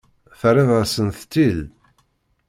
Terriḍ-asent-tt-id? 0.39 1.59